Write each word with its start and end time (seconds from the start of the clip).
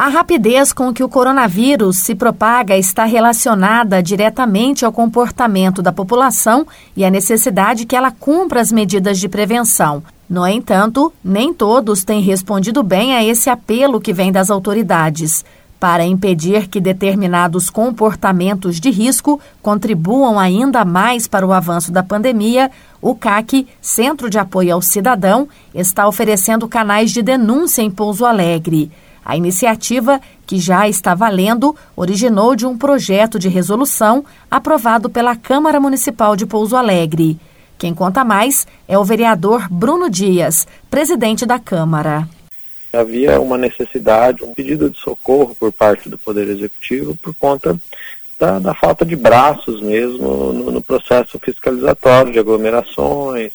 A 0.00 0.06
rapidez 0.06 0.72
com 0.72 0.94
que 0.94 1.02
o 1.02 1.08
coronavírus 1.08 1.96
se 1.96 2.14
propaga 2.14 2.76
está 2.76 3.04
relacionada 3.04 4.00
diretamente 4.00 4.84
ao 4.84 4.92
comportamento 4.92 5.82
da 5.82 5.90
população 5.90 6.64
e 6.96 7.04
à 7.04 7.10
necessidade 7.10 7.84
que 7.84 7.96
ela 7.96 8.12
cumpra 8.12 8.60
as 8.60 8.70
medidas 8.70 9.18
de 9.18 9.28
prevenção. 9.28 10.00
No 10.30 10.46
entanto, 10.46 11.12
nem 11.24 11.52
todos 11.52 12.04
têm 12.04 12.22
respondido 12.22 12.80
bem 12.84 13.16
a 13.16 13.24
esse 13.24 13.50
apelo 13.50 14.00
que 14.00 14.12
vem 14.12 14.30
das 14.30 14.52
autoridades. 14.52 15.44
Para 15.80 16.06
impedir 16.06 16.68
que 16.68 16.80
determinados 16.80 17.68
comportamentos 17.68 18.78
de 18.78 18.90
risco 18.90 19.40
contribuam 19.60 20.38
ainda 20.38 20.84
mais 20.84 21.26
para 21.26 21.44
o 21.44 21.52
avanço 21.52 21.90
da 21.90 22.04
pandemia, 22.04 22.70
o 23.02 23.16
CAC, 23.16 23.66
Centro 23.80 24.30
de 24.30 24.38
Apoio 24.38 24.74
ao 24.74 24.80
Cidadão, 24.80 25.48
está 25.74 26.06
oferecendo 26.06 26.68
canais 26.68 27.10
de 27.10 27.20
denúncia 27.20 27.82
em 27.82 27.90
Pouso 27.90 28.24
Alegre. 28.24 28.92
A 29.28 29.36
iniciativa, 29.36 30.22
que 30.46 30.58
já 30.58 30.88
está 30.88 31.14
valendo, 31.14 31.76
originou 31.94 32.56
de 32.56 32.64
um 32.64 32.78
projeto 32.78 33.38
de 33.38 33.46
resolução 33.46 34.24
aprovado 34.50 35.10
pela 35.10 35.36
Câmara 35.36 35.78
Municipal 35.78 36.34
de 36.34 36.46
Pouso 36.46 36.74
Alegre. 36.74 37.38
Quem 37.76 37.92
conta 37.92 38.24
mais 38.24 38.66
é 38.88 38.98
o 38.98 39.04
vereador 39.04 39.68
Bruno 39.70 40.08
Dias, 40.08 40.66
presidente 40.88 41.44
da 41.44 41.58
Câmara. 41.58 42.26
Havia 42.90 43.38
uma 43.38 43.58
necessidade, 43.58 44.42
um 44.42 44.54
pedido 44.54 44.88
de 44.88 44.98
socorro 44.98 45.54
por 45.54 45.70
parte 45.70 46.08
do 46.08 46.16
Poder 46.16 46.48
Executivo 46.48 47.14
por 47.14 47.34
conta 47.34 47.78
da, 48.40 48.58
da 48.58 48.74
falta 48.74 49.04
de 49.04 49.14
braços 49.14 49.82
mesmo 49.82 50.54
no, 50.54 50.70
no 50.70 50.82
processo 50.82 51.38
fiscalizatório 51.38 52.32
de 52.32 52.38
aglomerações, 52.38 53.52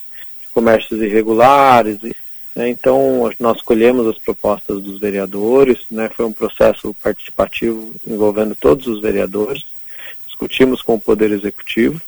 comércios 0.54 1.02
irregulares. 1.02 1.98
E, 2.04 2.16
né? 2.56 2.70
Então, 2.70 3.32
nós 3.40 3.62
colhemos 3.62 4.08
as 4.08 4.18
propostas 4.18 4.82
dos 4.82 5.00
vereadores, 5.00 5.80
né? 5.90 6.10
foi 6.16 6.26
um 6.26 6.34
processo 6.34 6.94
participativo 7.02 7.94
envolvendo 8.06 8.56
todos 8.56 8.88
os 8.88 9.02
vereadores, 9.02 9.66
discutimos 10.28 10.82
com 10.82 10.96
o 10.96 11.00
Poder 11.00 11.32
Executivo 11.32 12.00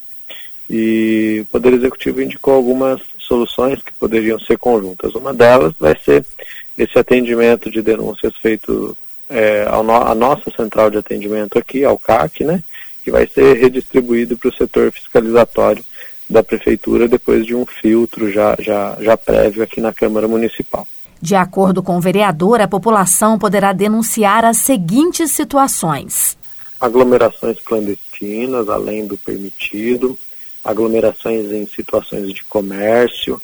e 0.69 1.39
o 1.41 1.45
Poder 1.45 1.73
Executivo 1.73 2.21
indicou 2.21 2.53
algumas 2.53 3.01
soluções 3.17 3.81
que 3.81 3.93
poderiam 3.93 4.39
ser 4.39 4.57
conjuntas. 4.57 5.15
Uma 5.15 5.33
delas 5.33 5.73
vai 5.79 5.95
ser 6.03 6.25
esse 6.77 6.97
atendimento 6.97 7.71
de 7.71 7.81
denúncias 7.81 8.35
feito 8.37 8.97
é, 9.29 9.65
ao 9.67 9.83
no, 9.83 9.93
à 9.93 10.13
nossa 10.13 10.51
central 10.51 10.91
de 10.91 10.97
atendimento 10.97 11.57
aqui, 11.57 11.83
ao 11.83 11.97
CAC, 11.97 12.43
né? 12.43 12.61
que 13.03 13.11
vai 13.11 13.27
ser 13.27 13.57
redistribuído 13.57 14.37
para 14.37 14.49
o 14.49 14.55
setor 14.55 14.91
fiscalizatório 14.91 15.83
da 16.29 16.43
prefeitura 16.43 17.07
depois 17.07 17.45
de 17.45 17.55
um 17.55 17.65
filtro 17.65 18.31
já, 18.31 18.55
já, 18.59 18.97
já 18.99 19.15
prévio 19.15 19.63
aqui 19.63 19.79
na 19.79 19.93
Câmara 19.93 20.27
Municipal. 20.27 20.87
De 21.21 21.35
acordo 21.35 21.81
com 21.81 21.97
o 21.97 22.01
vereador, 22.01 22.61
a 22.61 22.67
população 22.67 23.39
poderá 23.39 23.73
denunciar 23.73 24.43
as 24.43 24.57
seguintes 24.57 25.31
situações: 25.31 26.37
aglomerações 26.79 27.59
clandestinas, 27.61 28.67
além 28.69 29.07
do 29.07 29.17
permitido, 29.17 30.17
aglomerações 30.63 31.51
em 31.51 31.65
situações 31.67 32.33
de 32.33 32.43
comércio. 32.43 33.41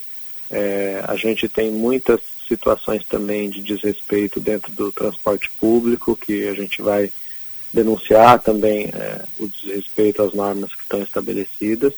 É, 0.50 1.02
a 1.08 1.16
gente 1.16 1.48
tem 1.48 1.72
muitas 1.72 2.20
situações 2.46 3.06
também 3.06 3.50
de 3.50 3.62
desrespeito 3.62 4.42
dentro 4.42 4.70
do 4.74 4.92
transporte 4.92 5.50
público, 5.60 6.18
que 6.18 6.50
a 6.50 6.54
gente 6.54 6.82
vai 6.82 7.10
denunciar 7.74 8.38
também 8.40 8.92
é, 8.94 9.22
o 9.40 9.48
desrespeito 9.48 10.22
às 10.22 10.34
normas 10.34 10.76
que 10.76 10.82
estão 10.82 11.02
estabelecidas 11.02 11.94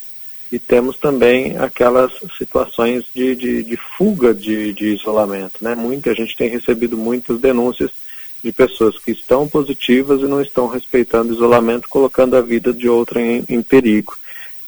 e 0.53 0.59
temos 0.59 0.97
também 0.97 1.57
aquelas 1.57 2.11
situações 2.37 3.03
de, 3.11 3.35
de, 3.35 3.63
de 3.63 3.75
fuga 3.75 4.35
de, 4.35 4.71
de, 4.71 4.93
isolamento. 4.93 5.55
Né? 5.59 5.73
Muita 5.73 6.13
gente 6.13 6.37
tem 6.37 6.47
recebido 6.47 6.95
muitas 6.95 7.39
denúncias 7.39 7.89
de 8.43 8.51
pessoas 8.51 8.99
que 8.99 9.09
estão 9.09 9.47
positivas 9.47 10.21
e 10.21 10.25
não 10.25 10.39
estão 10.39 10.67
respeitando 10.67 11.31
o 11.31 11.35
isolamento, 11.35 11.89
colocando 11.89 12.37
a 12.37 12.41
vida 12.41 12.71
de 12.71 12.87
outra 12.87 13.19
em, 13.19 13.43
em 13.49 13.63
perigo. 13.63 14.15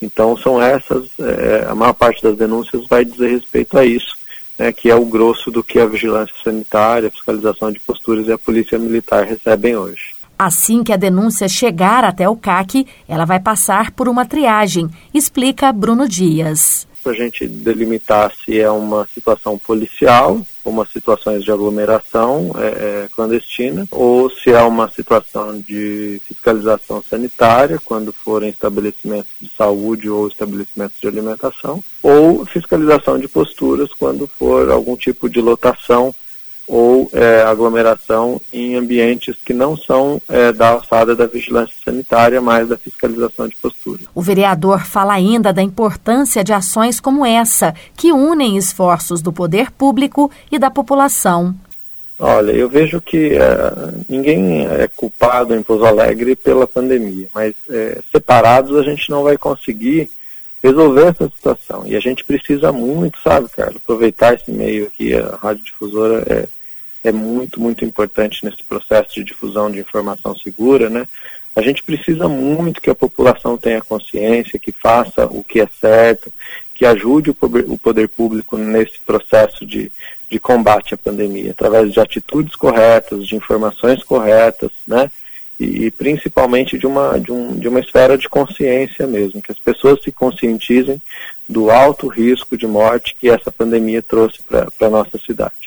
Então 0.02 0.36
são 0.36 0.60
essas, 0.60 1.08
é, 1.20 1.66
a 1.68 1.74
maior 1.76 1.92
parte 1.92 2.20
das 2.20 2.36
denúncias 2.36 2.84
vai 2.88 3.04
dizer 3.04 3.28
respeito 3.28 3.78
a 3.78 3.84
isso, 3.84 4.16
né, 4.58 4.72
que 4.72 4.90
é 4.90 4.94
o 4.96 5.04
grosso 5.04 5.52
do 5.52 5.62
que 5.62 5.78
a 5.78 5.86
vigilância 5.86 6.34
sanitária, 6.42 7.06
a 7.06 7.12
fiscalização 7.12 7.70
de 7.70 7.78
posturas 7.78 8.26
e 8.26 8.32
a 8.32 8.38
polícia 8.38 8.76
militar 8.76 9.24
recebem 9.24 9.76
hoje. 9.76 10.15
Assim 10.38 10.84
que 10.84 10.92
a 10.92 10.96
denúncia 10.96 11.48
chegar 11.48 12.04
até 12.04 12.28
o 12.28 12.36
CAC, 12.36 12.86
ela 13.08 13.24
vai 13.24 13.40
passar 13.40 13.90
por 13.92 14.08
uma 14.08 14.26
triagem, 14.26 14.88
explica 15.14 15.72
Bruno 15.72 16.06
Dias. 16.08 16.86
A 17.06 17.12
gente 17.12 17.46
delimitar 17.46 18.32
se 18.34 18.58
é 18.60 18.68
uma 18.68 19.06
situação 19.14 19.56
policial, 19.56 20.44
uma 20.64 20.84
situações 20.84 21.44
de 21.44 21.52
aglomeração 21.52 22.50
é, 22.58 22.66
é, 22.66 23.08
clandestina, 23.14 23.86
ou 23.92 24.28
se 24.28 24.50
é 24.50 24.60
uma 24.60 24.90
situação 24.90 25.58
de 25.60 26.20
fiscalização 26.26 27.02
sanitária, 27.08 27.80
quando 27.84 28.12
forem 28.12 28.50
estabelecimentos 28.50 29.30
de 29.40 29.48
saúde 29.56 30.10
ou 30.10 30.26
estabelecimentos 30.26 31.00
de 31.00 31.06
alimentação, 31.06 31.82
ou 32.02 32.44
fiscalização 32.44 33.18
de 33.18 33.28
posturas, 33.28 33.90
quando 33.92 34.26
for 34.26 34.68
algum 34.68 34.96
tipo 34.96 35.28
de 35.30 35.40
lotação 35.40 36.12
ou 36.66 37.08
é, 37.12 37.42
aglomeração 37.42 38.40
em 38.52 38.74
ambientes 38.74 39.36
que 39.44 39.54
não 39.54 39.76
são 39.76 40.20
é, 40.28 40.52
da 40.52 40.70
alçada 40.70 41.14
da 41.14 41.26
vigilância 41.26 41.74
sanitária, 41.84 42.40
mas 42.40 42.68
da 42.68 42.76
fiscalização 42.76 43.46
de 43.46 43.56
postura. 43.56 44.02
O 44.14 44.20
vereador 44.20 44.84
fala 44.84 45.14
ainda 45.14 45.52
da 45.52 45.62
importância 45.62 46.42
de 46.42 46.52
ações 46.52 46.98
como 46.98 47.24
essa, 47.24 47.74
que 47.96 48.12
unem 48.12 48.56
esforços 48.56 49.22
do 49.22 49.32
poder 49.32 49.70
público 49.70 50.30
e 50.50 50.58
da 50.58 50.70
população. 50.70 51.54
Olha, 52.18 52.50
eu 52.50 52.68
vejo 52.68 53.00
que 53.00 53.34
é, 53.34 53.72
ninguém 54.08 54.66
é 54.66 54.88
culpado 54.88 55.54
em 55.54 55.62
Pouso 55.62 55.84
Alegre 55.84 56.34
pela 56.34 56.66
pandemia, 56.66 57.28
mas 57.34 57.54
é, 57.68 58.00
separados 58.10 58.76
a 58.76 58.82
gente 58.82 59.10
não 59.10 59.22
vai 59.22 59.36
conseguir 59.36 60.08
resolver 60.62 61.08
essa 61.08 61.30
situação. 61.36 61.82
E 61.86 61.94
a 61.94 62.00
gente 62.00 62.24
precisa 62.24 62.72
muito, 62.72 63.18
sabe, 63.22 63.48
Carlos, 63.50 63.76
aproveitar 63.76 64.34
esse 64.34 64.50
meio 64.50 64.86
aqui, 64.86 65.14
a 65.14 65.36
Rádio 65.36 65.64
Difusora 65.64 66.24
é, 66.26 66.48
é 67.08 67.12
muito, 67.12 67.60
muito 67.60 67.84
importante 67.84 68.44
nesse 68.44 68.62
processo 68.62 69.14
de 69.14 69.24
difusão 69.24 69.70
de 69.70 69.78
informação 69.78 70.34
segura, 70.36 70.88
né? 70.90 71.06
A 71.54 71.62
gente 71.62 71.82
precisa 71.82 72.28
muito 72.28 72.82
que 72.82 72.90
a 72.90 72.94
população 72.94 73.56
tenha 73.56 73.80
consciência, 73.80 74.58
que 74.58 74.72
faça 74.72 75.24
o 75.24 75.42
que 75.42 75.60
é 75.60 75.66
certo, 75.80 76.30
que 76.74 76.84
ajude 76.84 77.30
o 77.30 77.78
poder, 77.78 78.08
público 78.08 78.58
nesse 78.58 78.98
processo 79.00 79.64
de, 79.64 79.90
de 80.28 80.38
combate 80.38 80.92
à 80.92 80.98
pandemia, 80.98 81.52
através 81.52 81.90
de 81.90 81.98
atitudes 81.98 82.54
corretas, 82.54 83.26
de 83.26 83.36
informações 83.36 84.02
corretas, 84.04 84.70
né? 84.86 85.10
E, 85.58 85.86
e 85.86 85.90
principalmente 85.90 86.76
de 86.76 86.86
uma, 86.86 87.18
de, 87.18 87.32
um, 87.32 87.58
de 87.58 87.66
uma 87.66 87.80
esfera 87.80 88.18
de 88.18 88.28
consciência 88.28 89.06
mesmo, 89.06 89.40
que 89.40 89.50
as 89.50 89.58
pessoas 89.58 90.02
se 90.02 90.12
conscientizem 90.12 91.00
do 91.48 91.70
alto 91.70 92.08
risco 92.08 92.58
de 92.58 92.66
morte 92.66 93.16
que 93.18 93.30
essa 93.30 93.50
pandemia 93.50 94.02
trouxe 94.02 94.42
para 94.42 94.68
a 94.78 94.90
nossa 94.90 95.16
cidade. 95.16 95.65